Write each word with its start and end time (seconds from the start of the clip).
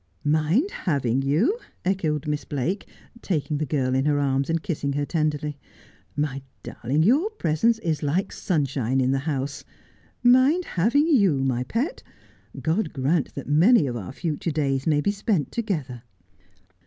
'Mind 0.39 0.71
having 0.71 1.21
you!' 1.21 1.59
echoed 1.85 2.25
Miss 2.25 2.43
Blake, 2.43 2.87
taking 3.21 3.59
the 3.59 3.67
girl 3.67 3.93
in 3.93 4.05
her 4.05 4.17
arms 4.17 4.49
and 4.49 4.63
kissing 4.63 4.93
her 4.93 5.05
tenderly,' 5.05 5.59
my 6.15 6.41
darling, 6.63 7.03
your 7.03 7.29
presence 7.29 7.77
is 7.77 8.01
like 8.01 8.31
sunshine 8.31 8.99
in 8.99 9.11
the 9.11 9.19
house. 9.29 9.63
Mind 10.23 10.65
having 10.65 11.05
you, 11.07 11.43
my 11.43 11.63
pet! 11.65 12.01
God 12.59 12.93
grant 12.93 13.35
that 13.35 13.47
many 13.47 13.85
of 13.85 13.95
our 13.95 14.11
future 14.11 14.49
days 14.49 14.87
may 14.87 15.01
be 15.01 15.11
spent 15.11 15.51
together.' 15.51 16.01